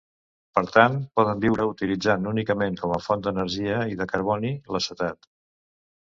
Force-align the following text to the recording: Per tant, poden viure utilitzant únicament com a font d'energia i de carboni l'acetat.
Per 0.59 0.61
tant, 0.75 0.93
poden 1.17 1.41
viure 1.41 1.67
utilitzant 1.71 2.25
únicament 2.31 2.77
com 2.79 2.93
a 2.95 3.01
font 3.09 3.21
d'energia 3.27 3.75
i 3.97 3.99
de 3.99 4.07
carboni 4.13 4.51
l'acetat. 4.77 5.29